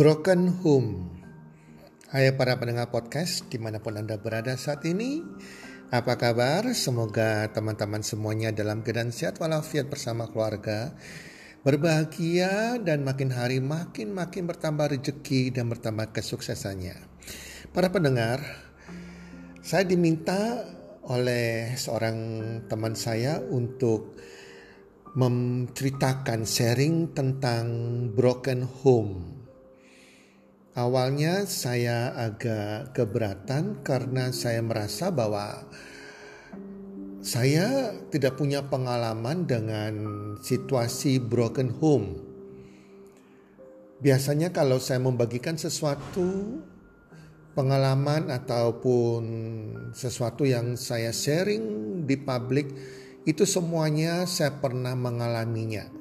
Broken 0.00 0.64
Home. 0.64 1.12
Hai 2.08 2.32
para 2.32 2.56
pendengar 2.56 2.88
podcast 2.88 3.44
di 3.52 3.60
mana 3.60 3.84
pun 3.84 4.00
Anda 4.00 4.16
berada 4.16 4.56
saat 4.56 4.80
ini. 4.88 5.20
Apa 5.92 6.16
kabar? 6.16 6.64
Semoga 6.72 7.52
teman-teman 7.52 8.00
semuanya 8.00 8.48
dalam 8.48 8.80
keadaan 8.80 9.12
sehat 9.12 9.36
walafiat 9.44 9.92
bersama 9.92 10.24
keluarga. 10.32 10.96
Berbahagia 11.68 12.80
dan 12.80 13.04
makin 13.04 13.28
hari 13.28 13.60
makin 13.60 14.16
makin 14.16 14.48
bertambah 14.48 14.88
rezeki 14.88 15.52
dan 15.52 15.68
bertambah 15.68 16.16
kesuksesannya. 16.16 16.96
Para 17.68 17.92
pendengar, 17.92 18.40
saya 19.60 19.84
diminta 19.84 20.64
oleh 21.12 21.76
seorang 21.76 22.16
teman 22.72 22.96
saya 22.96 23.36
untuk 23.36 24.16
menceritakan 25.12 26.48
sharing 26.48 27.12
tentang 27.12 27.68
broken 28.16 28.64
home 28.64 29.39
Awalnya 30.80 31.44
saya 31.44 32.16
agak 32.16 32.96
keberatan 32.96 33.84
karena 33.84 34.32
saya 34.32 34.64
merasa 34.64 35.12
bahwa 35.12 35.68
saya 37.20 37.92
tidak 38.08 38.40
punya 38.40 38.64
pengalaman 38.64 39.44
dengan 39.44 39.92
situasi 40.40 41.20
broken 41.20 41.68
home. 41.76 42.16
Biasanya 44.00 44.56
kalau 44.56 44.80
saya 44.80 45.04
membagikan 45.04 45.60
sesuatu 45.60 46.64
pengalaman 47.52 48.32
ataupun 48.32 49.22
sesuatu 49.92 50.48
yang 50.48 50.80
saya 50.80 51.12
sharing 51.12 52.08
di 52.08 52.16
publik 52.16 52.72
itu 53.28 53.44
semuanya 53.44 54.24
saya 54.24 54.56
pernah 54.56 54.96
mengalaminya 54.96 55.99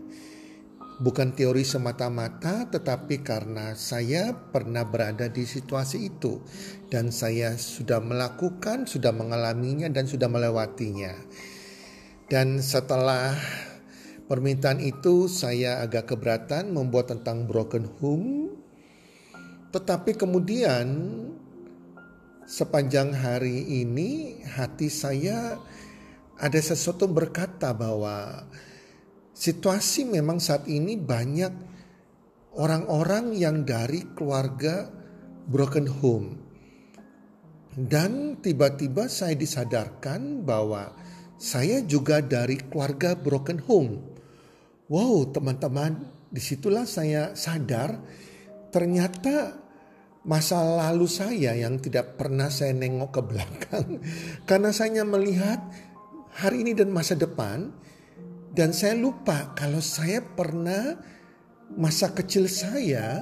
bukan 1.00 1.32
teori 1.32 1.64
semata-mata, 1.64 2.68
tetapi 2.68 3.24
karena 3.24 3.72
saya 3.74 4.36
pernah 4.36 4.84
berada 4.84 5.32
di 5.32 5.48
situasi 5.48 6.12
itu 6.12 6.44
dan 6.92 7.16
saya 7.16 7.56
sudah 7.56 8.04
melakukan, 8.04 8.84
sudah 8.84 9.16
mengalaminya, 9.16 9.88
dan 9.88 10.06
sudah 10.06 10.28
melewatinya. 10.28 11.16
Dan 12.28 12.60
setelah 12.60 13.34
permintaan 14.28 14.84
itu, 14.84 15.32
saya 15.32 15.80
agak 15.82 16.14
keberatan 16.14 16.76
membuat 16.76 17.16
tentang 17.16 17.48
broken 17.48 17.88
home, 18.04 18.60
tetapi 19.72 20.20
kemudian 20.20 20.88
sepanjang 22.44 23.16
hari 23.16 23.82
ini 23.82 24.42
hati 24.44 24.92
saya 24.92 25.56
ada 26.40 26.60
sesuatu 26.60 27.06
berkata 27.06 27.76
bahwa 27.78 28.48
Situasi 29.40 30.04
memang 30.04 30.44
saat 30.44 30.68
ini 30.68 31.00
banyak 31.00 31.54
orang-orang 32.60 33.32
yang 33.40 33.64
dari 33.64 34.04
keluarga 34.12 34.92
broken 35.48 35.88
home. 35.88 36.36
Dan 37.72 38.44
tiba-tiba 38.44 39.08
saya 39.08 39.40
disadarkan 39.40 40.44
bahwa 40.44 40.92
saya 41.40 41.80
juga 41.88 42.20
dari 42.20 42.60
keluarga 42.60 43.16
broken 43.16 43.64
home. 43.64 44.04
Wow, 44.92 45.32
teman-teman, 45.32 46.04
di 46.28 46.44
situlah 46.44 46.84
saya 46.84 47.32
sadar 47.32 47.96
ternyata 48.76 49.56
masa 50.28 50.60
lalu 50.62 51.08
saya 51.08 51.56
yang 51.56 51.80
tidak 51.80 52.20
pernah 52.20 52.52
saya 52.52 52.76
nengok 52.76 53.10
ke 53.16 53.22
belakang 53.24 53.88
karena 54.50 54.70
saya 54.76 55.08
melihat 55.08 55.64
hari 56.36 56.68
ini 56.68 56.76
dan 56.76 56.92
masa 56.92 57.16
depan 57.16 57.72
dan 58.50 58.74
saya 58.74 58.98
lupa 58.98 59.54
kalau 59.54 59.78
saya 59.78 60.26
pernah 60.26 60.98
masa 61.78 62.10
kecil 62.10 62.50
saya, 62.50 63.22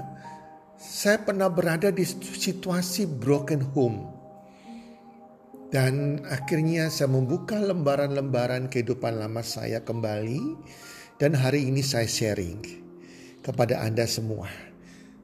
saya 0.79 1.19
pernah 1.19 1.51
berada 1.51 1.91
di 1.91 2.07
situasi 2.07 3.03
broken 3.09 3.59
home. 3.75 4.15
Dan 5.67 6.23
akhirnya 6.31 6.87
saya 6.87 7.11
membuka 7.11 7.59
lembaran-lembaran 7.59 8.71
kehidupan 8.71 9.19
lama 9.19 9.43
saya 9.43 9.83
kembali. 9.83 10.39
Dan 11.19 11.35
hari 11.35 11.67
ini 11.67 11.83
saya 11.83 12.07
sharing 12.07 12.61
kepada 13.43 13.83
Anda 13.83 14.07
semua. 14.07 14.47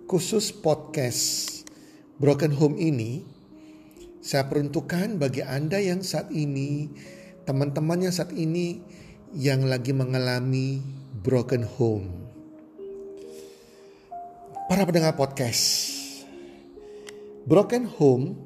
Khusus 0.03 0.51
podcast 0.51 1.63
Broken 2.19 2.51
Home 2.59 2.75
ini, 2.75 3.23
saya 4.19 4.49
peruntukkan 4.51 5.15
bagi 5.15 5.45
Anda 5.45 5.79
yang 5.79 6.03
saat 6.03 6.27
ini, 6.33 6.91
teman-teman 7.47 8.09
yang 8.09 8.11
saat 8.11 8.33
ini 8.35 8.83
yang 9.33 9.65
lagi 9.65 9.97
mengalami 9.97 10.77
broken 11.25 11.65
home. 11.65 12.05
Para 14.69 14.85
pendengar 14.85 15.17
podcast, 15.17 15.89
broken 17.49 17.89
home 17.89 18.37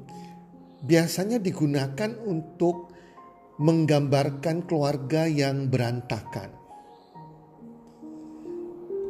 biasanya 0.80 1.36
digunakan 1.44 2.16
untuk 2.24 2.88
menggambarkan 3.60 4.64
keluarga 4.64 5.28
yang 5.28 5.68
berantakan. 5.68 6.56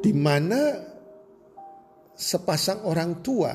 Di 0.02 0.10
mana 0.10 0.82
sepasang 2.18 2.82
orang 2.90 3.22
tua 3.22 3.54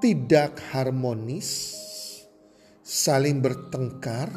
tidak 0.00 0.64
harmonis, 0.72 1.76
saling 2.80 3.44
bertengkar, 3.44 4.32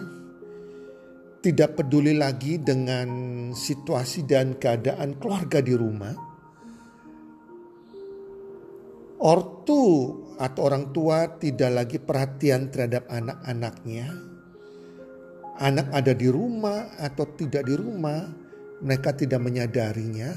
tidak 1.47 1.79
peduli 1.79 2.11
lagi 2.11 2.59
dengan 2.59 3.07
situasi 3.55 4.27
dan 4.27 4.59
keadaan 4.59 5.15
keluarga 5.15 5.63
di 5.63 5.71
rumah. 5.71 6.11
Ortu 9.23 9.83
atau 10.35 10.61
orang 10.67 10.91
tua 10.91 11.39
tidak 11.39 11.71
lagi 11.71 11.97
perhatian 12.03 12.67
terhadap 12.67 13.07
anak-anaknya. 13.07 14.11
Anak 15.63 15.87
ada 15.95 16.11
di 16.11 16.27
rumah 16.27 16.99
atau 16.99 17.23
tidak 17.31 17.63
di 17.63 17.79
rumah, 17.79 18.27
mereka 18.83 19.15
tidak 19.15 19.39
menyadarinya. 19.39 20.35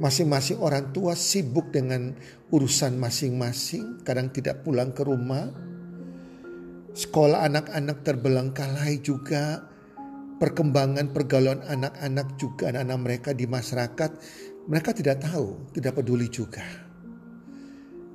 Masing-masing 0.00 0.64
orang 0.64 0.96
tua 0.96 1.12
sibuk 1.12 1.68
dengan 1.76 2.16
urusan 2.48 2.96
masing-masing, 2.96 4.00
kadang 4.00 4.32
tidak 4.32 4.64
pulang 4.64 4.96
ke 4.96 5.04
rumah 5.04 5.67
Sekolah 6.98 7.46
anak-anak 7.46 8.02
terbelengkalai 8.02 8.98
juga. 8.98 9.62
Perkembangan 10.42 11.14
pergaulan 11.14 11.62
anak-anak 11.62 12.34
juga 12.34 12.74
anak-anak 12.74 12.98
mereka 12.98 13.30
di 13.30 13.46
masyarakat. 13.46 14.10
Mereka 14.66 14.90
tidak 14.98 15.22
tahu, 15.22 15.70
tidak 15.70 15.94
peduli 15.94 16.26
juga. 16.26 16.66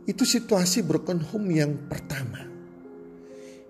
Itu 0.03 0.27
situasi 0.27 0.83
broken 0.83 1.23
home 1.23 1.55
yang 1.55 1.87
pertama. 1.87 2.43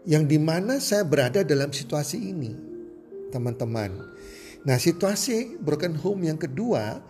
Yang 0.09 0.23
di 0.33 0.39
mana 0.41 0.81
saya 0.81 1.05
berada 1.05 1.45
dalam 1.45 1.69
situasi 1.69 2.17
ini. 2.17 2.51
Teman-teman. 3.29 3.93
Nah 4.65 4.77
situasi 4.81 5.61
broken 5.61 5.93
home 5.93 6.25
yang 6.25 6.41
kedua 6.41 7.05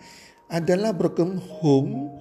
adalah 0.52 0.92
broken 0.92 1.40
home 1.40 2.12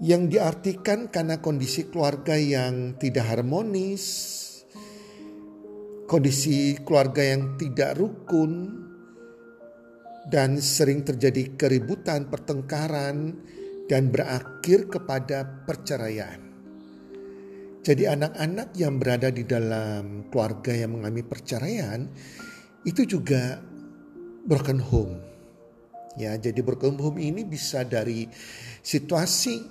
yang 0.00 0.32
diartikan 0.32 1.12
karena 1.12 1.38
kondisi 1.44 1.92
keluarga 1.92 2.34
yang 2.34 2.96
tidak 2.96 3.28
harmonis, 3.28 4.51
kondisi 6.12 6.76
keluarga 6.84 7.24
yang 7.24 7.56
tidak 7.56 7.96
rukun, 7.96 8.82
dan 10.28 10.60
sering 10.60 11.02
terjadi 11.02 11.56
keributan, 11.56 12.28
pertengkaran, 12.28 13.40
dan 13.88 14.12
berakhir 14.12 14.92
kepada 14.92 15.64
perceraian. 15.64 16.38
Jadi, 17.82 18.06
anak-anak 18.06 18.76
yang 18.78 19.00
berada 19.02 19.32
di 19.32 19.42
dalam 19.42 20.30
keluarga 20.30 20.70
yang 20.70 20.94
mengalami 20.94 21.24
perceraian 21.26 22.06
itu 22.86 23.02
juga 23.02 23.58
broken 24.46 24.78
home. 24.78 25.16
Ya, 26.14 26.36
jadi 26.38 26.60
broken 26.62 27.00
home 27.00 27.18
ini 27.18 27.42
bisa 27.42 27.82
dari 27.82 28.28
situasi 28.84 29.64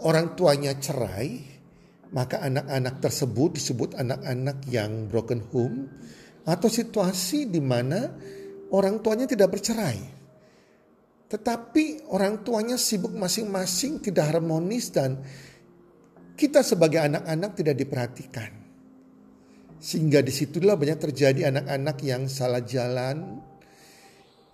orang 0.00 0.32
tuanya 0.38 0.78
cerai, 0.78 1.57
maka 2.12 2.40
anak-anak 2.40 3.04
tersebut 3.04 3.60
disebut 3.60 3.90
anak-anak 4.00 4.64
yang 4.72 5.08
broken 5.12 5.44
home 5.52 5.88
atau 6.48 6.68
situasi 6.72 7.52
di 7.52 7.60
mana 7.60 8.08
orang 8.72 9.04
tuanya 9.04 9.28
tidak 9.28 9.52
bercerai. 9.52 10.16
Tetapi 11.28 12.08
orang 12.08 12.40
tuanya 12.40 12.80
sibuk 12.80 13.12
masing-masing 13.12 14.00
tidak 14.00 14.32
harmonis 14.32 14.88
dan 14.88 15.20
kita 16.32 16.64
sebagai 16.64 17.04
anak-anak 17.04 17.52
tidak 17.52 17.76
diperhatikan. 17.76 18.50
Sehingga 19.76 20.24
di 20.24 20.32
situlah 20.32 20.80
banyak 20.80 20.96
terjadi 20.96 21.52
anak-anak 21.52 22.00
yang 22.00 22.24
salah 22.32 22.64
jalan, 22.64 23.44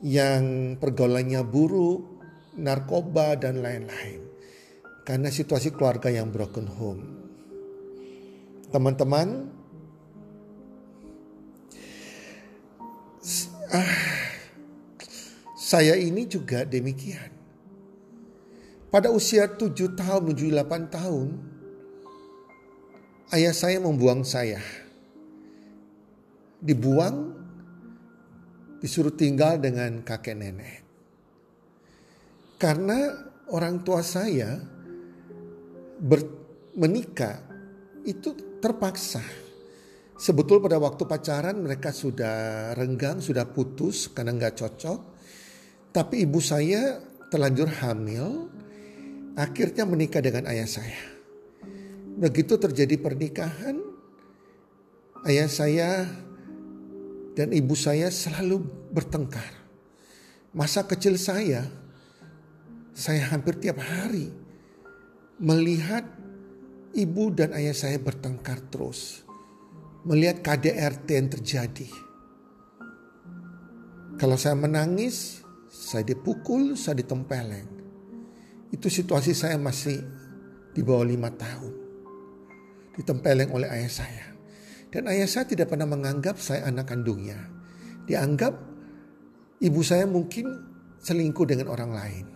yang 0.03 0.75
pergaulannya 0.83 1.47
buruk, 1.47 2.19
narkoba 2.59 3.39
dan 3.39 3.63
lain-lain. 3.63 4.21
Karena 5.07 5.31
situasi 5.31 5.71
keluarga 5.71 6.11
yang 6.11 6.35
broken 6.35 6.67
home. 6.67 7.24
Teman-teman, 8.75 9.55
ah, 13.71 13.95
saya 15.55 15.95
ini 15.95 16.27
juga 16.27 16.67
demikian. 16.67 17.31
Pada 18.91 19.15
usia 19.15 19.47
7 19.47 19.95
tahun 19.95 20.27
menuju 20.27 20.51
8 20.51 20.91
tahun, 20.91 21.29
ayah 23.31 23.55
saya 23.55 23.79
membuang 23.79 24.27
saya. 24.27 24.59
Dibuang, 26.59 27.31
disuruh 28.83 29.15
tinggal 29.15 29.63
dengan 29.63 30.03
kakek 30.03 30.35
nenek. 30.35 30.83
Karena 32.59 33.23
orang 33.55 33.87
tua 33.87 34.03
saya 34.03 34.59
ber, 36.03 36.27
menikah 36.75 37.39
itu 38.03 38.54
terpaksa 38.65 39.21
Sebetul 40.15 40.63
pada 40.63 40.79
waktu 40.79 41.03
pacaran 41.11 41.59
mereka 41.59 41.91
sudah 41.91 42.71
renggang, 42.79 43.19
sudah 43.19 43.51
putus 43.51 44.07
karena 44.07 44.31
nggak 44.31 44.55
cocok. 44.55 45.01
Tapi 45.91 46.23
ibu 46.23 46.39
saya 46.39 47.03
terlanjur 47.35 47.67
hamil, 47.83 48.47
akhirnya 49.35 49.83
menikah 49.83 50.23
dengan 50.23 50.47
ayah 50.55 50.71
saya. 50.71 51.03
Begitu 52.15 52.55
terjadi 52.55 52.95
pernikahan, 52.95 53.75
ayah 55.27 55.51
saya 55.51 56.07
dan 57.35 57.51
ibu 57.51 57.75
saya 57.75 58.07
selalu 58.07 58.63
bertengkar. 58.95 59.51
Masa 60.55 60.87
kecil 60.87 61.19
saya, 61.19 61.67
saya 62.95 63.35
hampir 63.35 63.59
tiap 63.59 63.83
hari 63.83 64.31
melihat 65.43 66.07
ibu 66.95 67.35
dan 67.35 67.51
ayah 67.59 67.75
saya 67.75 67.99
bertengkar 67.99 68.71
terus 68.71 69.27
melihat 70.07 70.41
KDRT 70.45 71.09
yang 71.11 71.29
terjadi. 71.33 71.91
Kalau 74.15 74.39
saya 74.39 74.55
menangis, 74.55 75.43
saya 75.67 76.07
dipukul, 76.07 76.79
saya 76.79 77.03
ditempeleng. 77.03 77.67
Itu 78.71 78.87
situasi 78.87 79.35
saya 79.35 79.59
masih 79.59 79.99
di 80.71 80.81
bawah 80.87 81.03
lima 81.03 81.35
tahun. 81.35 81.75
Ditempeleng 82.95 83.51
oleh 83.51 83.67
ayah 83.75 83.91
saya. 83.91 84.27
Dan 84.95 85.11
ayah 85.11 85.27
saya 85.27 85.51
tidak 85.51 85.75
pernah 85.75 85.91
menganggap 85.91 86.39
saya 86.39 86.71
anak 86.71 86.95
kandungnya. 86.95 87.51
Dianggap 88.07 88.55
ibu 89.59 89.81
saya 89.83 90.07
mungkin 90.07 90.47
selingkuh 91.03 91.47
dengan 91.51 91.75
orang 91.75 91.91
lain. 91.91 92.27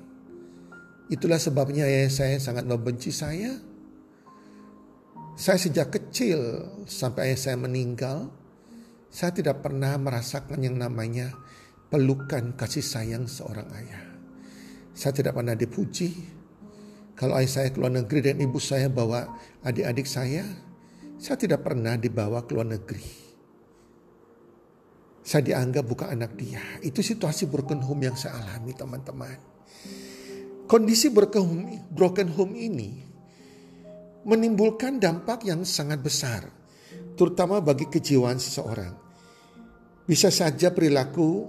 Itulah 1.15 1.39
sebabnya 1.39 1.87
ayah 1.87 2.11
saya 2.11 2.37
sangat 2.43 2.67
membenci 2.67 3.15
saya 3.15 3.68
saya 5.39 5.55
sejak 5.55 5.95
kecil 5.95 6.67
sampai 6.91 7.31
ayah 7.31 7.39
saya 7.39 7.57
meninggal, 7.63 8.27
saya 9.07 9.31
tidak 9.31 9.63
pernah 9.63 9.95
merasakan 9.95 10.59
yang 10.67 10.75
namanya 10.75 11.31
pelukan 11.95 12.59
kasih 12.59 12.83
sayang 12.83 13.31
seorang 13.31 13.71
ayah. 13.79 14.03
Saya 14.99 15.15
tidak 15.15 15.39
pernah 15.39 15.55
dipuji. 15.55 16.11
Kalau 17.15 17.39
ayah 17.39 17.51
saya 17.55 17.69
keluar 17.71 17.95
negeri 17.95 18.19
dan 18.19 18.43
ibu 18.43 18.59
saya 18.59 18.91
bawa 18.91 19.31
adik-adik 19.63 20.11
saya, 20.11 20.43
saya 21.23 21.39
tidak 21.39 21.63
pernah 21.63 21.95
dibawa 21.95 22.43
ke 22.43 22.59
luar 22.59 22.75
negeri. 22.75 23.07
Saya 25.23 25.47
dianggap 25.47 25.87
bukan 25.87 26.19
anak 26.19 26.35
dia. 26.35 26.83
Itu 26.83 26.99
situasi 26.99 27.47
broken 27.47 27.79
home 27.87 28.11
yang 28.11 28.19
saya 28.19 28.43
alami 28.43 28.75
teman-teman. 28.75 29.39
Kondisi 30.67 31.15
broken 31.15 31.43
home, 31.47 31.63
broken 31.95 32.27
home 32.35 32.59
ini 32.59 33.08
menimbulkan 34.29 35.01
dampak 35.01 35.49
yang 35.49 35.65
sangat 35.65 36.05
besar, 36.05 36.45
terutama 37.17 37.65
bagi 37.65 37.89
kejiwaan 37.89 38.37
seseorang. 38.37 38.93
Bisa 40.05 40.29
saja 40.29 40.69
perilaku 40.69 41.49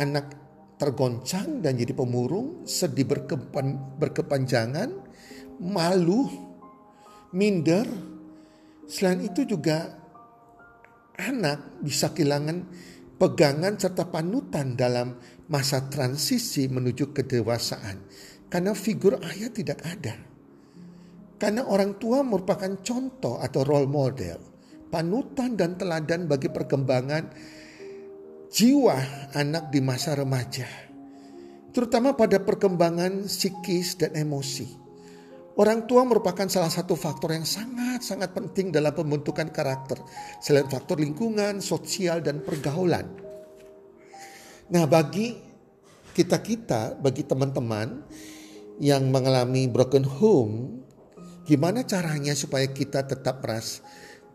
anak 0.00 0.32
tergoncang 0.80 1.60
dan 1.60 1.76
jadi 1.76 1.92
pemurung, 1.92 2.64
sedih 2.64 3.04
berkepan, 3.04 4.00
berkepanjangan, 4.00 4.88
malu, 5.60 6.24
minder. 7.36 7.84
Selain 8.88 9.20
itu 9.20 9.44
juga 9.44 10.00
anak 11.20 11.84
bisa 11.84 12.08
kehilangan 12.16 12.64
pegangan 13.20 13.76
serta 13.76 14.08
panutan 14.08 14.78
dalam 14.78 15.18
masa 15.50 15.92
transisi 15.92 16.70
menuju 16.72 17.12
kedewasaan 17.12 18.00
karena 18.48 18.72
figur 18.72 19.20
ayah 19.20 19.52
tidak 19.52 19.84
ada. 19.84 20.37
Karena 21.38 21.62
orang 21.70 21.96
tua 22.02 22.26
merupakan 22.26 22.82
contoh 22.82 23.38
atau 23.38 23.62
role 23.62 23.86
model, 23.86 24.38
panutan 24.90 25.54
dan 25.54 25.78
teladan 25.78 26.26
bagi 26.26 26.50
perkembangan 26.50 27.30
jiwa 28.50 28.96
anak 29.38 29.70
di 29.70 29.78
masa 29.78 30.18
remaja. 30.18 30.66
Terutama 31.70 32.18
pada 32.18 32.42
perkembangan 32.42 33.30
psikis 33.30 33.94
dan 33.94 34.18
emosi. 34.18 34.90
Orang 35.58 35.90
tua 35.90 36.06
merupakan 36.06 36.46
salah 36.46 36.70
satu 36.70 36.94
faktor 36.94 37.34
yang 37.34 37.46
sangat-sangat 37.46 38.30
penting 38.30 38.70
dalam 38.70 38.94
pembentukan 38.94 39.50
karakter. 39.50 39.98
Selain 40.38 40.66
faktor 40.70 41.02
lingkungan, 41.02 41.58
sosial, 41.58 42.22
dan 42.22 42.42
pergaulan. 42.46 43.06
Nah 44.70 44.86
bagi 44.86 45.34
kita-kita, 46.14 46.98
bagi 46.98 47.26
teman-teman 47.26 48.06
yang 48.78 49.10
mengalami 49.10 49.66
broken 49.66 50.06
home, 50.06 50.86
Gimana 51.48 51.80
caranya 51.80 52.36
supaya 52.36 52.68
kita 52.68 53.08
tetap 53.08 53.40
ras, 53.40 53.80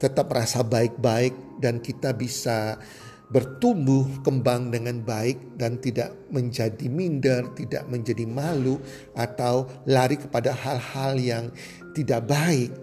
tetap 0.01 0.33
rasa 0.33 0.65
baik-baik 0.65 1.61
dan 1.61 1.77
kita 1.77 2.09
bisa 2.09 2.81
bertumbuh 3.29 4.25
kembang 4.25 4.73
dengan 4.73 4.97
baik 5.05 5.53
dan 5.53 5.77
tidak 5.77 6.09
menjadi 6.33 6.89
minder, 6.89 7.53
tidak 7.53 7.85
menjadi 7.85 8.25
malu 8.25 8.81
atau 9.13 9.69
lari 9.85 10.17
kepada 10.17 10.57
hal-hal 10.57 11.13
yang 11.21 11.45
tidak 11.93 12.25
baik. 12.25 12.73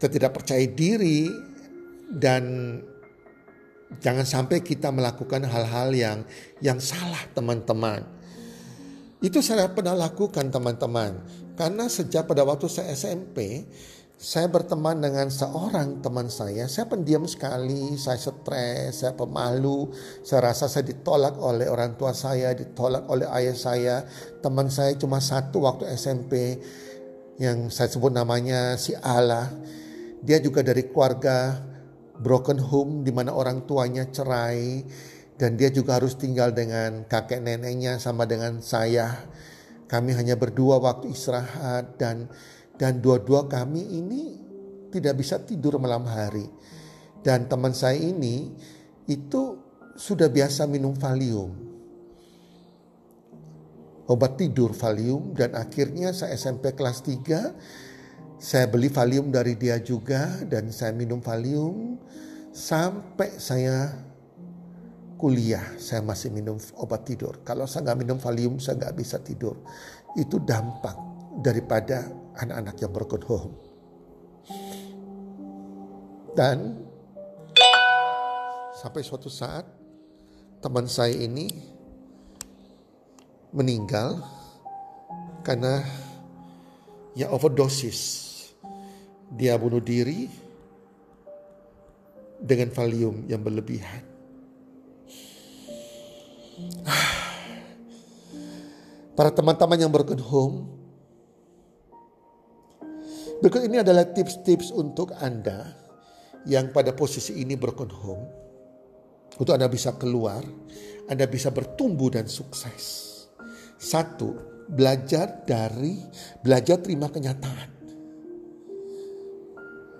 Kita 0.00 0.08
tidak 0.08 0.40
percaya 0.40 0.64
diri 0.64 1.28
dan 2.08 2.44
jangan 4.00 4.24
sampai 4.24 4.64
kita 4.64 4.88
melakukan 4.88 5.44
hal-hal 5.44 5.92
yang 5.92 6.18
yang 6.64 6.80
salah 6.80 7.20
teman-teman. 7.36 8.00
Itu 9.20 9.44
saya 9.44 9.68
pernah 9.68 9.92
lakukan 9.92 10.48
teman-teman. 10.48 11.43
Karena 11.54 11.86
sejak 11.86 12.26
pada 12.26 12.42
waktu 12.42 12.66
saya 12.66 12.90
SMP, 12.98 13.62
saya 14.18 14.50
berteman 14.50 14.98
dengan 14.98 15.30
seorang 15.30 16.02
teman 16.02 16.26
saya. 16.26 16.66
Saya 16.66 16.90
pendiam 16.90 17.26
sekali, 17.30 17.94
saya 17.94 18.18
stres, 18.18 19.02
saya 19.02 19.14
pemalu. 19.14 19.90
Saya 20.26 20.50
rasa 20.50 20.66
saya 20.66 20.86
ditolak 20.86 21.38
oleh 21.38 21.70
orang 21.70 21.94
tua 21.94 22.10
saya, 22.10 22.54
ditolak 22.54 23.06
oleh 23.06 23.26
ayah 23.38 23.54
saya. 23.54 23.96
Teman 24.42 24.70
saya 24.70 24.98
cuma 24.98 25.22
satu 25.22 25.62
waktu 25.66 25.90
SMP 25.94 26.58
yang 27.38 27.70
saya 27.70 27.90
sebut 27.90 28.10
namanya 28.10 28.74
si 28.74 28.94
Allah. 28.98 29.50
Dia 30.24 30.42
juga 30.42 30.66
dari 30.66 30.90
keluarga 30.90 31.58
broken 32.18 32.58
home 32.62 33.02
di 33.06 33.10
mana 33.10 33.34
orang 33.34 33.66
tuanya 33.66 34.06
cerai 34.10 34.82
dan 35.34 35.58
dia 35.58 35.68
juga 35.74 35.98
harus 35.98 36.14
tinggal 36.14 36.54
dengan 36.54 37.02
kakek 37.10 37.42
neneknya 37.42 37.98
sama 37.98 38.22
dengan 38.24 38.62
saya 38.62 39.26
kami 39.94 40.10
hanya 40.18 40.34
berdua 40.34 40.82
waktu 40.82 41.14
istirahat 41.14 41.94
dan 41.94 42.26
dan 42.74 42.98
dua-dua 42.98 43.46
kami 43.46 44.02
ini 44.02 44.22
tidak 44.90 45.22
bisa 45.22 45.38
tidur 45.38 45.78
malam 45.78 46.02
hari. 46.10 46.50
Dan 47.22 47.46
teman 47.46 47.70
saya 47.70 47.94
ini 47.94 48.50
itu 49.06 49.62
sudah 49.94 50.26
biasa 50.26 50.66
minum 50.66 50.98
Valium. 50.98 51.54
Obat 54.10 54.34
tidur 54.34 54.74
Valium 54.74 55.30
dan 55.38 55.54
akhirnya 55.54 56.10
saya 56.10 56.34
SMP 56.34 56.74
kelas 56.74 57.00
3 57.06 58.34
saya 58.36 58.68
beli 58.68 58.92
Valium 58.92 59.32
dari 59.32 59.56
dia 59.56 59.80
juga 59.80 60.42
dan 60.44 60.68
saya 60.68 60.92
minum 60.92 61.24
Valium 61.24 61.96
sampai 62.52 63.40
saya 63.40 63.88
kuliah 65.24 65.80
saya 65.80 66.04
masih 66.04 66.28
minum 66.28 66.60
obat 66.76 67.08
tidur. 67.08 67.40
Kalau 67.48 67.64
saya 67.64 67.88
nggak 67.88 67.98
minum 68.04 68.20
Valium 68.20 68.60
saya 68.60 68.76
nggak 68.76 68.92
bisa 69.00 69.16
tidur. 69.24 69.56
Itu 70.12 70.36
dampak 70.36 70.92
daripada 71.40 72.12
anak-anak 72.36 72.76
yang 72.76 72.92
broken 72.92 73.24
home. 73.24 73.56
Dan 76.36 76.76
sampai 78.76 79.00
suatu 79.00 79.32
saat 79.32 79.64
teman 80.60 80.84
saya 80.92 81.16
ini 81.16 81.48
meninggal 83.56 84.20
karena 85.40 85.88
ya 87.16 87.32
overdosis. 87.32 88.20
Dia 89.32 89.56
bunuh 89.56 89.80
diri 89.80 90.28
dengan 92.44 92.68
valium 92.76 93.24
yang 93.24 93.40
berlebihan. 93.40 94.13
Para 99.18 99.30
teman-teman 99.30 99.78
yang 99.78 99.94
broken 99.94 100.18
home, 100.18 100.66
berikut 103.42 103.66
ini 103.66 103.82
adalah 103.82 104.06
tips-tips 104.10 104.74
untuk 104.74 105.14
Anda 105.22 105.74
yang 106.44 106.74
pada 106.74 106.92
posisi 106.92 107.40
ini 107.40 107.54
broken 107.54 107.90
home 107.90 108.44
untuk 109.38 109.54
Anda 109.54 109.66
bisa 109.66 109.98
keluar, 109.98 110.42
Anda 111.10 111.26
bisa 111.26 111.50
bertumbuh 111.50 112.14
dan 112.14 112.30
sukses. 112.30 113.10
Satu, 113.74 114.62
belajar 114.70 115.42
dari, 115.42 115.98
belajar 116.38 116.78
terima 116.78 117.10
kenyataan. 117.10 117.70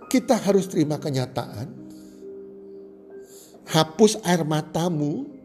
Kita 0.07 0.39
harus 0.39 0.71
terima 0.71 1.03
kenyataan. 1.03 1.83
Hapus 3.75 4.23
air 4.23 4.47
matamu. 4.47 5.43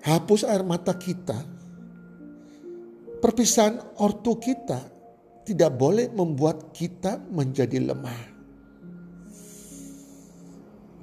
Hapus 0.00 0.48
air 0.48 0.64
mata 0.64 0.96
kita. 0.96 1.36
Perpisahan 3.20 4.00
ortu 4.00 4.40
kita 4.40 4.80
tidak 5.44 5.76
boleh 5.76 6.08
membuat 6.08 6.72
kita 6.72 7.20
menjadi 7.28 7.92
lemah. 7.92 8.22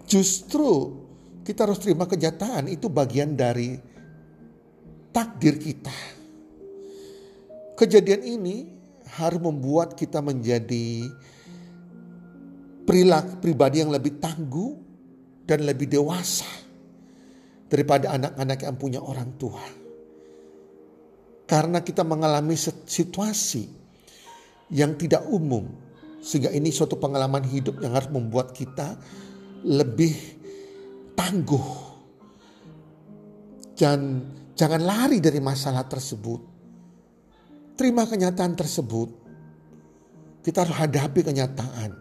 Justru 0.09 0.97
kita 1.45 1.69
harus 1.69 1.77
terima 1.77 2.09
kenyataan 2.09 2.65
itu 2.73 2.89
bagian 2.89 3.37
dari 3.37 3.77
takdir 5.13 5.61
kita. 5.61 5.93
Kejadian 7.77 8.25
ini 8.25 8.65
harus 9.13 9.37
membuat 9.37 9.93
kita 9.93 10.25
menjadi 10.25 11.05
perilaku 12.81 13.37
pribadi 13.45 13.85
yang 13.85 13.93
lebih 13.93 14.17
tangguh 14.17 14.73
dan 15.45 15.69
lebih 15.69 15.85
dewasa 15.85 16.66
daripada 17.67 18.15
anak-anak 18.15 18.59
yang 18.63 18.75
punya 18.79 18.99
orang 19.03 19.35
tua. 19.35 19.63
Karena 21.47 21.79
kita 21.79 22.03
mengalami 22.03 22.59
situasi 22.59 23.63
yang 24.75 24.99
tidak 24.99 25.23
umum 25.31 25.63
sehingga 26.19 26.51
ini 26.51 26.75
suatu 26.75 26.99
pengalaman 26.99 27.45
hidup 27.47 27.79
yang 27.79 27.95
harus 27.95 28.11
membuat 28.11 28.51
kita 28.51 28.99
lebih 29.63 30.11
tangguh. 31.15 31.67
Dan 33.77 34.25
jangan 34.57 34.81
lari 34.83 35.23
dari 35.23 35.39
masalah 35.39 35.87
tersebut. 35.87 36.41
Terima 37.77 38.03
kenyataan 38.09 38.57
tersebut. 38.57 39.09
Kita 40.43 40.63
harus 40.67 40.75
hadapi 40.75 41.21
kenyataan 41.21 41.91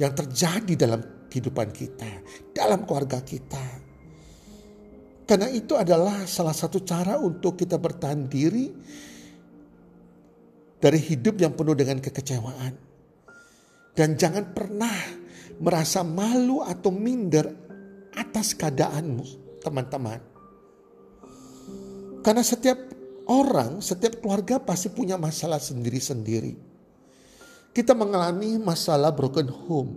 yang 0.00 0.12
terjadi 0.14 0.74
dalam 0.74 1.00
kehidupan 1.30 1.70
kita, 1.70 2.10
dalam 2.54 2.86
keluarga 2.86 3.22
kita. 3.22 3.73
Karena 5.24 5.48
itu 5.48 5.72
adalah 5.72 6.28
salah 6.28 6.52
satu 6.52 6.84
cara 6.84 7.16
untuk 7.16 7.56
kita 7.56 7.80
bertahan 7.80 8.28
diri 8.28 8.68
dari 10.76 11.00
hidup 11.00 11.40
yang 11.40 11.56
penuh 11.56 11.72
dengan 11.72 11.96
kekecewaan. 11.96 12.76
Dan 13.96 14.20
jangan 14.20 14.52
pernah 14.52 14.92
merasa 15.64 16.04
malu 16.04 16.60
atau 16.60 16.92
minder 16.92 17.48
atas 18.12 18.52
keadaanmu, 18.52 19.24
teman-teman. 19.64 20.20
Karena 22.20 22.44
setiap 22.44 22.76
orang, 23.30 23.80
setiap 23.80 24.20
keluarga 24.20 24.60
pasti 24.60 24.92
punya 24.92 25.16
masalah 25.16 25.62
sendiri-sendiri. 25.62 26.56
Kita 27.72 27.96
mengalami 27.96 28.60
masalah 28.60 29.10
broken 29.10 29.48
home. 29.48 29.92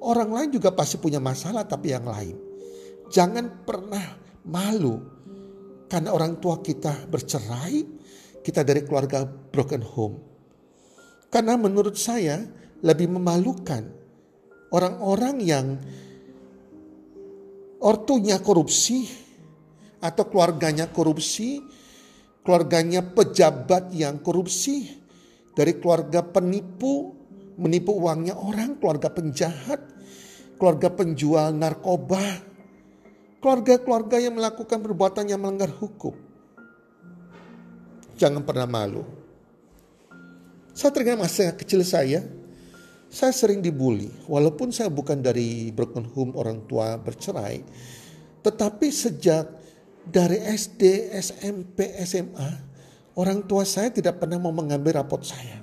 Orang 0.00 0.30
lain 0.32 0.54
juga 0.54 0.72
pasti 0.72 0.96
punya 0.96 1.18
masalah 1.20 1.66
tapi 1.66 1.92
yang 1.92 2.06
lain. 2.06 2.36
Jangan 3.12 3.66
pernah 3.66 4.19
malu 4.48 5.00
karena 5.90 6.14
orang 6.14 6.38
tua 6.38 6.62
kita 6.62 7.10
bercerai, 7.10 7.82
kita 8.40 8.62
dari 8.62 8.86
keluarga 8.86 9.26
broken 9.26 9.82
home. 9.82 10.16
Karena 11.26 11.58
menurut 11.58 11.98
saya 11.98 12.38
lebih 12.80 13.10
memalukan 13.10 13.82
orang-orang 14.70 15.36
yang 15.42 15.66
ortunya 17.82 18.38
korupsi 18.38 19.10
atau 20.00 20.24
keluarganya 20.30 20.88
korupsi, 20.94 21.58
keluarganya 22.46 23.04
pejabat 23.04 23.92
yang 23.92 24.22
korupsi, 24.22 25.00
dari 25.54 25.76
keluarga 25.76 26.22
penipu, 26.22 27.12
menipu 27.58 27.98
uangnya 27.98 28.38
orang, 28.38 28.78
keluarga 28.78 29.10
penjahat, 29.12 29.80
keluarga 30.56 30.88
penjual 30.94 31.52
narkoba, 31.52 32.22
keluarga-keluarga 33.40 34.20
yang 34.20 34.36
melakukan 34.36 34.78
perbuatan 34.78 35.24
yang 35.26 35.40
melanggar 35.40 35.72
hukum. 35.72 36.12
Jangan 38.20 38.44
pernah 38.44 38.68
malu. 38.68 39.02
Saya 40.76 40.92
teringat 40.92 41.18
masa 41.18 41.50
kecil 41.56 41.80
saya, 41.82 42.20
saya 43.08 43.32
sering 43.32 43.64
dibully, 43.64 44.12
walaupun 44.28 44.70
saya 44.70 44.92
bukan 44.92 45.18
dari 45.18 45.72
broken 45.72 46.04
home 46.04 46.36
orang 46.36 46.62
tua 46.68 47.00
bercerai, 47.00 47.64
tetapi 48.44 48.86
sejak 48.92 49.50
dari 50.04 50.38
SD, 50.40 51.10
SMP, 51.16 51.96
SMA, 52.04 52.50
orang 53.16 53.44
tua 53.44 53.66
saya 53.66 53.90
tidak 53.90 54.20
pernah 54.20 54.38
mau 54.38 54.54
mengambil 54.54 55.00
rapot 55.00 55.20
saya. 55.24 55.60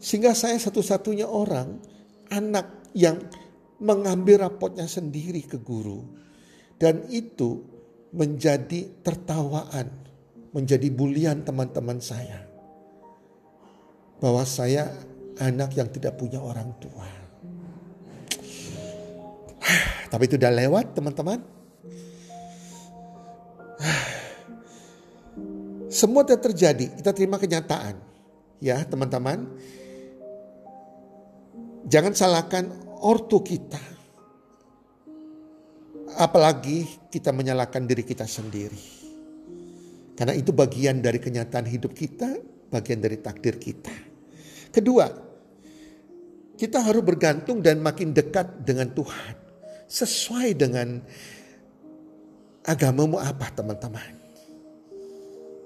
Sehingga 0.00 0.32
saya 0.32 0.56
satu-satunya 0.56 1.28
orang, 1.28 1.76
anak 2.32 2.88
yang 2.96 3.20
mengambil 3.80 4.46
rapotnya 4.46 4.84
sendiri 4.84 5.42
ke 5.42 5.56
guru. 5.58 6.04
Dan 6.80 7.08
itu 7.12 7.64
menjadi 8.12 9.04
tertawaan, 9.04 9.88
menjadi 10.52 10.88
bulian 10.92 11.44
teman-teman 11.44 12.00
saya. 12.00 12.44
Bahwa 14.20 14.44
saya 14.44 14.92
anak 15.40 15.76
yang 15.76 15.88
tidak 15.88 16.20
punya 16.20 16.40
orang 16.40 16.76
tua. 16.76 17.08
Tapi 20.10 20.22
itu 20.26 20.36
udah 20.36 20.52
lewat 20.52 20.96
teman-teman. 20.96 21.40
Semua 25.90 26.22
tidak 26.24 26.52
terjadi, 26.52 26.86
kita 27.00 27.10
terima 27.12 27.36
kenyataan. 27.40 27.96
Ya 28.60 28.84
teman-teman. 28.84 29.48
Jangan 31.88 32.12
salahkan 32.12 32.89
ortu 33.00 33.40
kita. 33.40 33.80
Apalagi 36.20 37.08
kita 37.08 37.32
menyalahkan 37.32 37.86
diri 37.86 38.04
kita 38.04 38.28
sendiri. 38.28 39.00
Karena 40.18 40.36
itu 40.36 40.52
bagian 40.52 41.00
dari 41.00 41.16
kenyataan 41.16 41.64
hidup 41.64 41.96
kita, 41.96 42.28
bagian 42.68 43.00
dari 43.00 43.16
takdir 43.16 43.56
kita. 43.56 43.94
Kedua, 44.68 45.08
kita 46.60 46.84
harus 46.84 47.00
bergantung 47.00 47.64
dan 47.64 47.80
makin 47.80 48.12
dekat 48.12 48.68
dengan 48.68 48.92
Tuhan. 48.92 49.34
Sesuai 49.88 50.52
dengan 50.54 51.00
agamamu 52.68 53.16
apa 53.16 53.48
teman-teman. 53.48 54.12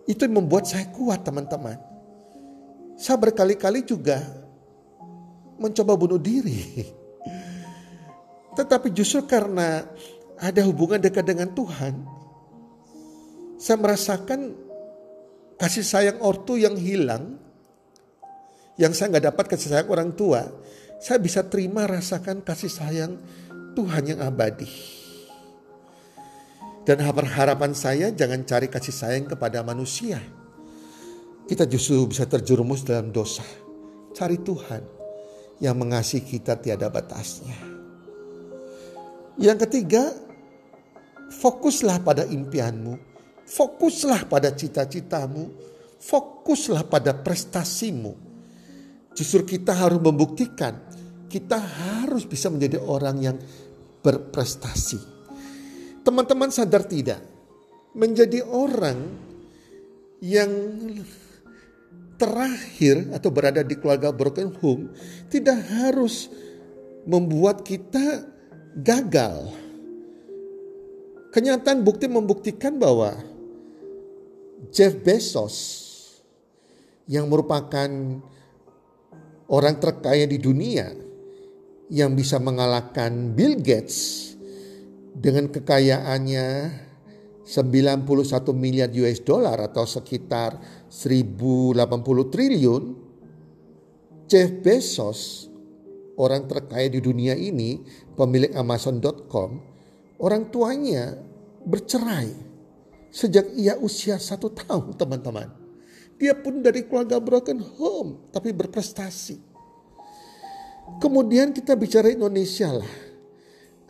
Itu 0.06 0.30
membuat 0.30 0.70
saya 0.70 0.86
kuat 0.94 1.26
teman-teman. 1.26 1.80
Saya 2.94 3.18
berkali-kali 3.18 3.82
juga 3.82 4.22
mencoba 5.58 5.98
bunuh 5.98 6.20
diri. 6.20 7.02
Tetapi 8.54 8.90
justru 8.94 9.26
karena 9.26 9.82
ada 10.38 10.60
hubungan 10.66 11.02
dekat 11.02 11.26
dengan 11.26 11.50
Tuhan. 11.54 12.06
Saya 13.58 13.78
merasakan 13.78 14.54
kasih 15.58 15.84
sayang 15.86 16.18
ortu 16.22 16.58
yang 16.58 16.74
hilang. 16.78 17.38
Yang 18.74 18.98
saya 18.98 19.14
nggak 19.14 19.26
dapat 19.30 19.44
kasih 19.54 19.68
sayang 19.70 19.90
orang 19.90 20.10
tua 20.18 20.42
saya 21.04 21.20
bisa 21.20 21.44
terima 21.44 21.84
rasakan 21.84 22.40
kasih 22.40 22.72
sayang 22.72 23.12
Tuhan 23.76 24.08
yang 24.08 24.24
abadi. 24.24 24.72
Dan 26.88 27.04
harapan 27.04 27.76
saya 27.76 28.08
jangan 28.08 28.40
cari 28.48 28.72
kasih 28.72 28.96
sayang 28.96 29.28
kepada 29.28 29.60
manusia. 29.60 30.16
Kita 31.44 31.68
justru 31.68 32.08
bisa 32.08 32.24
terjerumus 32.24 32.88
dalam 32.88 33.12
dosa. 33.12 33.44
Cari 34.16 34.40
Tuhan 34.40 34.80
yang 35.60 35.76
mengasihi 35.76 36.24
kita 36.24 36.56
tiada 36.56 36.88
batasnya. 36.88 37.73
Yang 39.38 39.58
ketiga, 39.68 40.14
fokuslah 41.42 42.02
pada 42.02 42.22
impianmu. 42.26 42.94
Fokuslah 43.44 44.30
pada 44.30 44.54
cita-citamu. 44.54 45.50
Fokuslah 45.98 46.86
pada 46.86 47.16
prestasimu. 47.16 48.14
Justru 49.14 49.58
kita 49.58 49.74
harus 49.74 50.02
membuktikan 50.02 50.74
kita 51.34 51.58
harus 51.58 52.22
bisa 52.30 52.46
menjadi 52.46 52.78
orang 52.78 53.16
yang 53.18 53.36
berprestasi. 54.06 55.02
Teman-teman 56.06 56.54
sadar 56.54 56.86
tidak? 56.86 57.18
Menjadi 57.98 58.46
orang 58.46 59.02
yang 60.22 60.50
terakhir 62.14 63.10
atau 63.10 63.34
berada 63.34 63.66
di 63.66 63.74
keluarga 63.74 64.14
broken 64.14 64.54
home 64.62 64.94
tidak 65.26 65.58
harus 65.66 66.30
membuat 67.02 67.66
kita 67.66 68.22
gagal. 68.74 69.54
Kenyataan 71.30 71.82
bukti 71.82 72.06
membuktikan 72.06 72.78
bahwa 72.78 73.18
Jeff 74.70 74.94
Bezos 75.02 75.56
yang 77.10 77.26
merupakan 77.26 77.90
orang 79.50 79.76
terkaya 79.82 80.24
di 80.26 80.38
dunia 80.38 80.94
yang 81.90 82.14
bisa 82.16 82.38
mengalahkan 82.38 83.34
Bill 83.34 83.58
Gates 83.60 84.32
dengan 85.14 85.50
kekayaannya 85.50 86.46
91 87.44 88.08
miliar 88.56 88.88
US 88.88 89.20
dollar 89.20 89.60
atau 89.68 89.84
sekitar 89.84 90.56
1080 90.88 92.32
triliun, 92.32 92.82
Jeff 94.24 94.48
Bezos, 94.64 95.52
orang 96.18 96.46
terkaya 96.46 96.86
di 96.90 97.00
dunia 97.02 97.34
ini, 97.34 97.82
pemilik 98.14 98.54
Amazon.com, 98.54 99.50
orang 100.22 100.50
tuanya 100.50 101.18
bercerai 101.64 102.30
sejak 103.14 103.54
ia 103.54 103.78
usia 103.78 104.18
satu 104.18 104.50
tahun 104.50 104.98
teman-teman. 104.98 105.46
Dia 106.18 106.34
pun 106.34 106.62
dari 106.62 106.86
keluarga 106.86 107.18
broken 107.22 107.62
home 107.62 108.30
tapi 108.30 108.50
berprestasi. 108.50 109.38
Kemudian 110.98 111.54
kita 111.54 111.74
bicara 111.78 112.10
Indonesia 112.10 112.70
lah. 112.70 112.92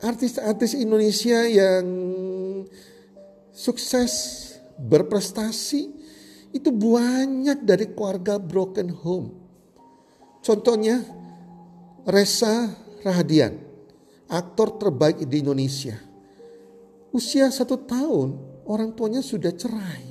Artis-artis 0.05 0.77
Indonesia 0.77 1.49
yang 1.49 1.85
sukses 3.51 4.13
berprestasi 4.77 5.91
itu 6.55 6.71
banyak 6.71 7.67
dari 7.67 7.91
keluarga 7.97 8.37
broken 8.39 8.93
home. 8.93 9.35
Contohnya 10.45 11.03
Reza 12.05 12.69
Rahadian, 13.01 13.57
aktor 14.29 14.77
terbaik 14.77 15.25
di 15.25 15.41
Indonesia. 15.41 15.97
Usia 17.17 17.49
satu 17.49 17.81
tahun, 17.81 18.37
orang 18.69 18.93
tuanya 18.93 19.25
sudah 19.25 19.49
cerai. 19.57 20.05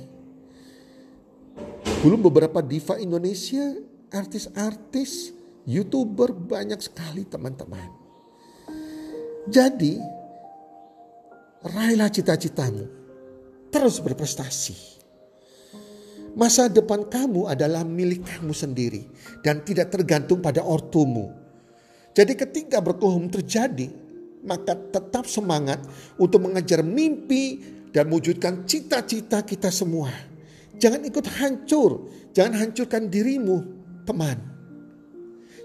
Belum 2.02 2.18
beberapa 2.18 2.58
diva 2.66 2.98
Indonesia, 2.98 3.78
artis-artis 4.10 5.38
youtuber 5.70 6.34
banyak 6.34 6.82
sekali 6.82 7.30
teman-teman. 7.30 7.86
Jadi, 9.46 9.94
raihlah 11.62 12.10
cita-citamu. 12.10 12.90
Terus 13.70 14.02
berprestasi. 14.02 14.98
Masa 16.34 16.66
depan 16.66 17.06
kamu 17.06 17.46
adalah 17.46 17.86
milik 17.86 18.26
kamu 18.26 18.50
sendiri 18.50 19.06
dan 19.46 19.62
tidak 19.62 19.94
tergantung 19.94 20.42
pada 20.42 20.66
ortumu. 20.66 21.43
Jadi 22.14 22.32
ketika 22.38 22.78
berkuhum 22.78 23.26
terjadi, 23.26 23.90
maka 24.46 24.78
tetap 24.78 25.26
semangat 25.26 25.82
untuk 26.14 26.46
mengejar 26.46 26.86
mimpi 26.86 27.58
dan 27.90 28.06
mewujudkan 28.06 28.62
cita-cita 28.62 29.42
kita 29.42 29.74
semua. 29.74 30.14
Jangan 30.78 31.02
ikut 31.02 31.26
hancur, 31.26 32.06
jangan 32.30 32.62
hancurkan 32.62 33.10
dirimu, 33.10 33.62
teman. 34.06 34.38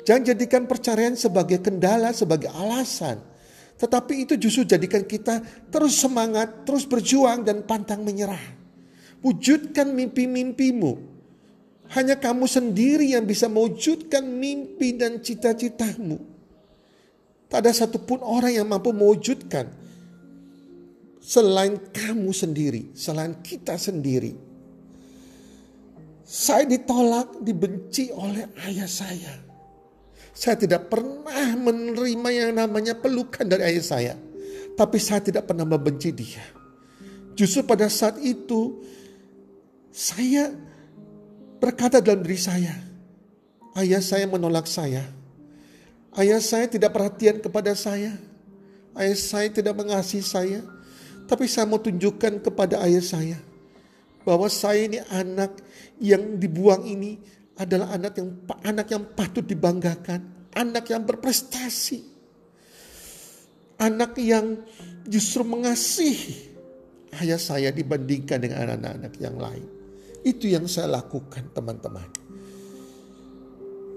Jangan 0.05 0.23
jadikan 0.33 0.63
perceraian 0.65 1.13
sebagai 1.13 1.61
kendala, 1.61 2.09
sebagai 2.17 2.49
alasan. 2.49 3.21
Tetapi 3.77 4.25
itu 4.25 4.33
justru 4.37 4.65
jadikan 4.65 5.05
kita 5.05 5.41
terus 5.69 5.97
semangat, 5.97 6.65
terus 6.65 6.85
berjuang 6.85 7.45
dan 7.45 7.61
pantang 7.65 8.01
menyerah. 8.01 8.41
Wujudkan 9.21 9.93
mimpi-mimpimu. 9.93 11.17
Hanya 11.89 12.21
kamu 12.21 12.45
sendiri 12.45 13.17
yang 13.17 13.25
bisa 13.25 13.49
mewujudkan 13.49 14.21
mimpi 14.21 14.93
dan 14.93 15.17
cita-citamu. 15.25 16.28
Tak 17.49 17.65
ada 17.65 17.73
satupun 17.73 18.21
orang 18.21 18.53
yang 18.53 18.69
mampu 18.69 18.93
mewujudkan 18.93 19.73
selain 21.17 21.81
kamu 21.89 22.29
sendiri, 22.29 22.93
selain 22.93 23.37
kita 23.41 23.73
sendiri. 23.75 24.37
Saya 26.29 26.69
ditolak, 26.69 27.41
dibenci 27.41 28.13
oleh 28.13 28.53
ayah 28.69 28.85
saya. 28.85 29.33
Saya 30.29 30.61
tidak 30.61 30.93
pernah 30.93 31.57
menerima 31.57 32.29
yang 32.29 32.51
namanya 32.53 32.93
pelukan 32.93 33.49
dari 33.49 33.75
ayah 33.75 33.85
saya. 33.85 34.13
Tapi 34.77 34.97
saya 35.01 35.25
tidak 35.25 35.49
pernah 35.49 35.65
membenci 35.65 36.13
dia. 36.13 36.45
Justru 37.33 37.65
pada 37.65 37.89
saat 37.89 38.21
itu 38.21 38.79
saya 39.89 40.53
berkata 41.59 41.99
dalam 41.99 42.21
diri 42.23 42.39
saya, 42.39 42.77
ayah 43.75 43.99
saya 43.99 44.29
menolak 44.29 44.69
saya. 44.69 45.18
Ayah 46.17 46.41
saya 46.41 46.65
tidak 46.65 46.93
perhatian 46.93 47.37
kepada 47.37 47.73
saya. 47.77 48.17
Ayah 48.97 49.17
saya 49.17 49.47
tidak 49.53 49.77
mengasihi 49.77 50.25
saya. 50.25 50.61
Tapi 51.29 51.45
saya 51.45 51.69
mau 51.69 51.77
tunjukkan 51.77 52.41
kepada 52.41 52.81
ayah 52.89 53.05
saya 53.05 53.37
bahwa 54.25 54.49
saya 54.49 54.89
ini 54.89 54.99
anak 55.13 55.61
yang 56.01 56.41
dibuang 56.41 56.89
ini 56.89 57.21
adalah 57.53 57.93
anak 57.93 58.17
yang 58.17 58.29
anak 58.65 58.87
yang 58.89 59.03
patut 59.13 59.45
dibanggakan, 59.45 60.49
anak 60.57 60.89
yang 60.89 61.05
berprestasi, 61.05 62.01
anak 63.77 64.17
yang 64.17 64.57
justru 65.05 65.45
mengasihi 65.45 66.49
ayah 67.21 67.37
saya 67.37 67.69
dibandingkan 67.69 68.41
dengan 68.41 68.73
anak-anak 68.73 69.13
yang 69.21 69.37
lain. 69.37 69.69
Itu 70.25 70.49
yang 70.49 70.65
saya 70.65 70.97
lakukan 70.97 71.53
teman-teman. 71.53 72.09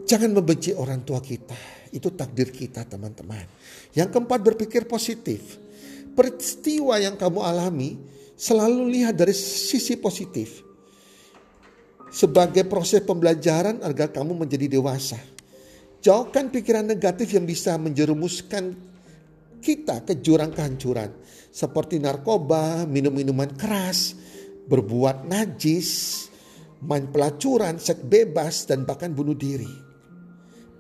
Jangan 0.05 0.31
membenci 0.37 0.77
orang 0.77 1.01
tua 1.03 1.19
kita. 1.25 1.82
Itu 1.93 2.11
takdir 2.11 2.49
kita 2.49 2.89
teman-teman. 2.89 3.45
Yang 3.93 4.09
keempat 4.17 4.41
berpikir 4.41 4.89
positif. 4.89 5.61
Peristiwa 6.13 6.97
yang 6.97 7.17
kamu 7.21 7.41
alami 7.45 8.01
selalu 8.37 8.89
lihat 8.91 9.15
dari 9.17 9.37
sisi 9.37 9.97
positif 10.01 10.61
sebagai 12.13 12.69
proses 12.69 13.01
pembelajaran 13.01 13.81
agar 13.81 14.13
kamu 14.13 14.45
menjadi 14.45 14.69
dewasa. 14.69 15.17
Jauhkan 16.05 16.53
pikiran 16.53 16.85
negatif 16.85 17.33
yang 17.33 17.49
bisa 17.49 17.81
menjerumuskan 17.81 18.77
kita 19.63 20.05
ke 20.05 20.21
jurang 20.21 20.53
kehancuran. 20.53 21.09
Seperti 21.49 21.97
narkoba, 22.03 22.85
minum-minuman 22.85 23.49
keras, 23.57 24.13
berbuat 24.69 25.25
najis, 25.25 26.27
main 26.85 27.07
pelacuran, 27.09 27.79
seks 27.79 28.03
bebas, 28.03 28.67
dan 28.67 28.83
bahkan 28.83 29.15
bunuh 29.15 29.39
diri. 29.39 29.92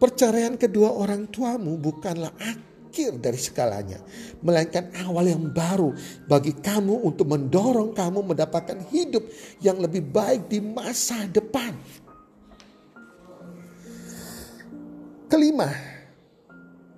Perceraian 0.02 0.58
kedua 0.58 0.90
orang 0.90 1.30
tuamu 1.30 1.78
bukanlah 1.78 2.34
akhir 2.34 3.22
dari 3.22 3.38
segalanya, 3.38 4.02
melainkan 4.42 4.90
awal 5.06 5.30
yang 5.30 5.46
baru 5.54 5.94
bagi 6.26 6.58
kamu 6.58 7.06
untuk 7.06 7.30
mendorong 7.30 7.94
kamu 7.94 8.34
mendapatkan 8.34 8.82
hidup 8.90 9.22
yang 9.62 9.78
lebih 9.78 10.02
baik 10.02 10.50
di 10.50 10.58
masa 10.58 11.22
depan. 11.30 11.78
Kelima, 15.30 15.70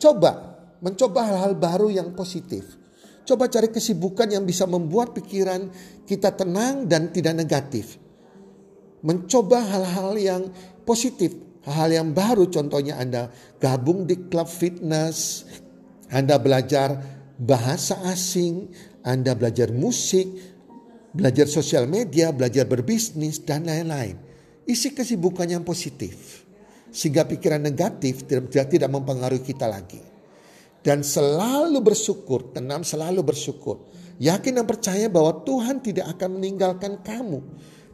coba 0.01 0.57
mencoba 0.81 1.29
hal-hal 1.29 1.53
baru 1.61 1.93
yang 1.93 2.09
positif. 2.17 2.65
Coba 3.29 3.53
cari 3.53 3.69
kesibukan 3.69 4.33
yang 4.33 4.49
bisa 4.49 4.65
membuat 4.65 5.13
pikiran 5.13 5.69
kita 6.09 6.33
tenang 6.33 6.89
dan 6.89 7.13
tidak 7.13 7.37
negatif. 7.37 8.01
Mencoba 9.05 9.61
hal-hal 9.61 10.17
yang 10.17 10.43
positif, 10.89 11.37
hal 11.69 11.89
yang 11.93 12.13
baru 12.13 12.49
contohnya 12.53 13.01
Anda 13.01 13.33
gabung 13.61 14.05
di 14.05 14.29
klub 14.29 14.49
fitness, 14.49 15.49
anda 16.15 16.39
belajar 16.39 17.01
bahasa 17.41 17.99
asing, 18.07 18.71
Anda 19.03 19.35
belajar 19.35 19.75
musik, 19.75 20.31
belajar 21.11 21.51
sosial 21.51 21.91
media, 21.91 22.31
belajar 22.31 22.71
berbisnis, 22.71 23.43
dan 23.43 23.67
lain-lain. 23.67 24.15
Isi 24.63 24.95
kesibukan 24.95 25.51
yang 25.51 25.67
positif. 25.67 26.47
Sehingga 26.95 27.27
pikiran 27.27 27.59
negatif 27.59 28.31
tidak, 28.31 28.71
tidak 28.71 28.91
mempengaruhi 28.93 29.43
kita 29.43 29.67
lagi. 29.67 30.15
dan 30.85 31.01
selalu 31.01 31.81
bersyukur, 31.81 32.53
tenang 32.53 32.85
selalu 32.85 33.25
bersyukur. 33.25 33.89
Yakin 34.21 34.61
dan 34.61 34.69
percaya 34.69 35.09
bahwa 35.09 35.41
Tuhan 35.41 35.81
tidak 35.81 36.13
akan 36.13 36.37
meninggalkan 36.37 37.01
kamu. 37.01 37.41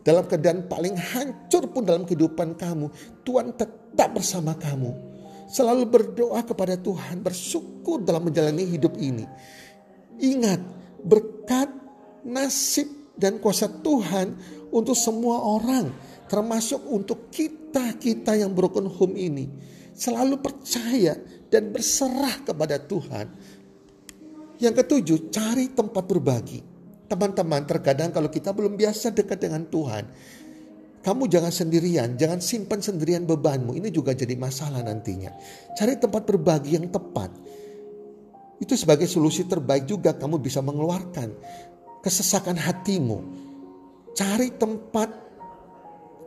Dalam 0.01 0.25
keadaan 0.25 0.65
paling 0.65 0.97
hancur 0.97 1.69
pun 1.69 1.85
dalam 1.85 2.09
kehidupan 2.09 2.57
kamu, 2.57 2.89
Tuhan 3.21 3.53
tetap 3.53 4.17
bersama 4.17 4.57
kamu. 4.57 4.97
Selalu 5.51 5.85
berdoa 5.85 6.41
kepada 6.47 6.79
Tuhan, 6.79 7.21
bersyukur 7.21 8.01
dalam 8.01 8.31
menjalani 8.31 8.65
hidup 8.65 8.97
ini. 8.97 9.27
Ingat, 10.17 10.63
berkat, 11.05 11.69
nasib, 12.25 12.87
dan 13.21 13.37
kuasa 13.37 13.69
Tuhan 13.69 14.33
untuk 14.73 14.97
semua 14.97 15.45
orang, 15.45 15.93
termasuk 16.31 16.81
untuk 16.89 17.29
kita-kita 17.29 18.39
yang 18.41 18.57
broken 18.57 18.89
home 18.89 19.19
ini. 19.19 19.53
Selalu 19.93 20.41
percaya 20.41 21.19
dan 21.53 21.69
berserah 21.69 22.41
kepada 22.41 22.81
Tuhan. 22.81 23.27
Yang 24.57 24.75
ketujuh, 24.85 25.19
cari 25.29 25.69
tempat 25.77 26.05
berbagi. 26.09 26.70
Teman-teman, 27.11 27.67
terkadang 27.67 28.15
kalau 28.15 28.31
kita 28.31 28.55
belum 28.55 28.79
biasa 28.79 29.11
dekat 29.11 29.43
dengan 29.43 29.67
Tuhan, 29.67 30.07
kamu 31.03 31.27
jangan 31.27 31.51
sendirian, 31.51 32.15
jangan 32.15 32.39
simpan 32.39 32.79
sendirian 32.79 33.27
bebanmu. 33.27 33.75
Ini 33.75 33.91
juga 33.91 34.15
jadi 34.15 34.39
masalah 34.39 34.79
nantinya. 34.87 35.35
Cari 35.75 35.99
tempat 35.99 36.23
berbagi 36.23 36.79
yang 36.79 36.87
tepat. 36.87 37.35
Itu 38.63 38.79
sebagai 38.79 39.11
solusi 39.11 39.43
terbaik 39.49 39.91
juga 39.91 40.15
kamu 40.15 40.39
bisa 40.39 40.63
mengeluarkan 40.63 41.35
kesesakan 42.05 42.55
hatimu. 42.55 43.19
Cari 44.15 44.55
tempat 44.55 45.11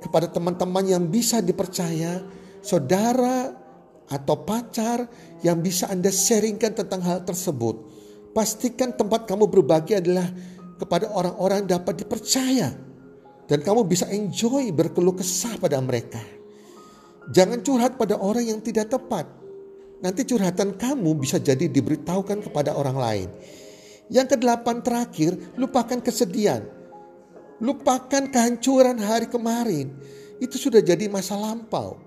kepada 0.03 0.27
teman-teman 0.27 0.83
yang 0.83 1.07
bisa 1.07 1.39
dipercaya, 1.39 2.19
saudara, 2.59 3.53
atau 4.09 4.35
pacar 4.43 5.07
yang 5.45 5.63
bisa 5.63 5.87
Anda 5.87 6.11
sharingkan 6.11 6.75
tentang 6.75 7.05
hal 7.07 7.23
tersebut. 7.23 7.93
Pastikan 8.33 8.97
tempat 8.97 9.29
kamu 9.29 9.45
berbagi 9.45 10.01
adalah 10.01 10.25
kepada 10.83 11.07
orang-orang 11.15 11.63
dapat 11.63 12.03
dipercaya. 12.03 12.75
Dan 13.47 13.59
kamu 13.59 13.87
bisa 13.87 14.07
enjoy 14.11 14.71
berkeluh 14.75 15.15
kesah 15.15 15.55
pada 15.59 15.79
mereka. 15.79 16.19
Jangan 17.31 17.63
curhat 17.63 17.95
pada 17.95 18.19
orang 18.19 18.43
yang 18.43 18.59
tidak 18.59 18.91
tepat. 18.91 19.27
Nanti 20.03 20.27
curhatan 20.27 20.75
kamu 20.75 21.15
bisa 21.15 21.39
jadi 21.39 21.71
diberitahukan 21.71 22.43
kepada 22.43 22.75
orang 22.75 22.97
lain. 22.99 23.29
Yang 24.11 24.35
kedelapan 24.35 24.83
terakhir, 24.83 25.55
lupakan 25.55 26.03
kesedihan. 26.03 26.67
Lupakan 27.63 28.27
kehancuran 28.27 28.99
hari 28.99 29.31
kemarin. 29.31 29.95
Itu 30.43 30.59
sudah 30.59 30.83
jadi 30.83 31.07
masa 31.07 31.39
lampau. 31.39 31.99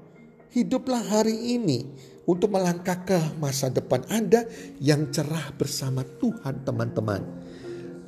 Hiduplah 0.52 1.00
hari 1.00 1.56
ini 1.56 1.88
untuk 2.28 2.52
melangkah 2.52 3.00
ke 3.06 3.16
masa 3.40 3.72
depan 3.72 4.04
Anda 4.12 4.44
yang 4.76 5.08
cerah 5.08 5.56
bersama 5.56 6.04
Tuhan 6.20 6.68
teman-teman. 6.68 7.22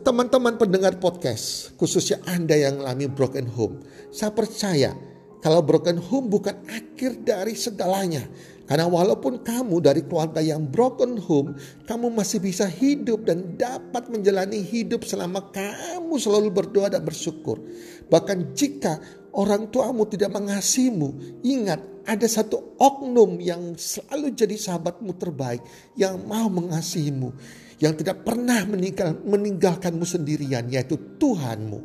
Teman-teman 0.09 0.57
pendengar 0.57 0.97
podcast, 0.97 1.77
khususnya 1.77 2.17
Anda 2.25 2.57
yang 2.57 2.81
mengalami 2.81 3.13
broken 3.13 3.45
home. 3.45 3.85
Saya 4.09 4.33
percaya 4.33 4.97
kalau 5.45 5.61
broken 5.61 6.01
home 6.01 6.33
bukan 6.33 6.57
akhir 6.65 7.29
dari 7.29 7.53
segalanya. 7.53 8.25
Karena 8.65 8.89
walaupun 8.89 9.45
kamu 9.45 9.85
dari 9.85 10.01
keluarga 10.09 10.41
yang 10.41 10.65
broken 10.65 11.21
home, 11.21 11.61
kamu 11.85 12.09
masih 12.09 12.41
bisa 12.41 12.65
hidup 12.65 13.29
dan 13.29 13.61
dapat 13.61 14.09
menjalani 14.09 14.65
hidup 14.65 15.05
selama 15.05 15.45
kamu 15.53 16.17
selalu 16.17 16.57
berdoa 16.57 16.89
dan 16.89 17.05
bersyukur. 17.05 17.61
Bahkan 18.09 18.57
jika 18.57 19.05
orang 19.37 19.69
tuamu 19.69 20.09
tidak 20.09 20.33
mengasihimu, 20.33 21.45
ingat 21.45 21.85
ada 22.09 22.25
satu 22.25 22.81
oknum 22.81 23.37
yang 23.45 23.77
selalu 23.77 24.33
jadi 24.33 24.57
sahabatmu 24.57 25.13
terbaik 25.21 25.61
yang 26.01 26.17
mau 26.25 26.49
mengasihimu, 26.49 27.37
yang 27.79 27.95
tidak 27.95 28.27
pernah 28.27 28.67
meninggal, 28.67 29.23
meninggalkanmu 29.23 30.03
sendirian, 30.03 30.67
yaitu 30.67 30.99
Tuhanmu. 31.19 31.81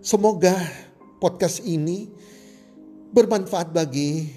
Semoga 0.00 0.56
podcast 1.20 1.60
ini 1.68 2.08
bermanfaat 3.12 3.76
bagi 3.76 4.32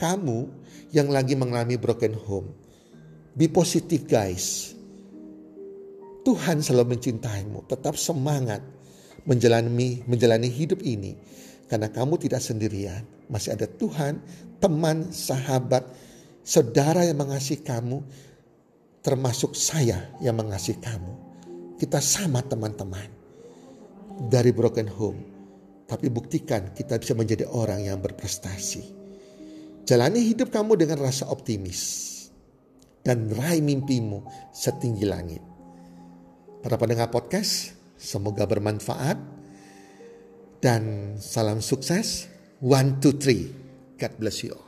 kamu 0.00 0.48
yang 0.96 1.12
lagi 1.12 1.36
mengalami 1.36 1.76
broken 1.76 2.16
home. 2.16 2.48
Be 3.36 3.46
positive 3.52 4.08
guys. 4.08 4.72
Tuhan 6.24 6.64
selalu 6.64 6.96
mencintaimu. 6.96 7.68
Tetap 7.68 7.94
semangat 8.00 8.64
menjalani 9.28 10.00
menjalani 10.08 10.48
hidup 10.48 10.80
ini 10.80 11.12
karena 11.68 11.92
kamu 11.92 12.16
tidak 12.16 12.40
sendirian. 12.40 13.04
Masih 13.28 13.52
ada 13.52 13.68
Tuhan, 13.68 14.24
teman, 14.56 15.12
sahabat, 15.12 15.84
saudara 16.40 17.04
yang 17.04 17.20
mengasihi 17.20 17.60
kamu, 17.60 18.00
termasuk 19.08 19.56
saya 19.56 20.12
yang 20.20 20.36
mengasihi 20.36 20.76
kamu. 20.84 21.12
Kita 21.80 21.96
sama 21.96 22.44
teman-teman. 22.44 23.08
Dari 24.28 24.52
broken 24.52 24.84
home. 24.92 25.20
Tapi 25.88 26.12
buktikan 26.12 26.76
kita 26.76 27.00
bisa 27.00 27.16
menjadi 27.16 27.48
orang 27.48 27.88
yang 27.88 28.04
berprestasi. 28.04 28.84
Jalani 29.88 30.20
hidup 30.28 30.52
kamu 30.52 30.76
dengan 30.76 31.00
rasa 31.00 31.24
optimis. 31.32 32.04
Dan 33.00 33.32
raih 33.32 33.64
mimpimu 33.64 34.52
setinggi 34.52 35.08
langit. 35.08 35.40
Para 36.60 36.76
pendengar 36.76 37.08
podcast, 37.08 37.72
semoga 37.96 38.44
bermanfaat 38.44 39.16
dan 40.60 41.14
salam 41.16 41.64
sukses. 41.64 42.28
One, 42.60 43.00
two, 43.00 43.16
three. 43.16 43.48
God 43.96 44.12
bless 44.20 44.44
you 44.44 44.52
all. 44.52 44.67